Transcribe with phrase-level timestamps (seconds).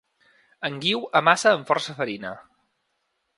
[0.69, 2.33] En Guiu amassa amb força farina.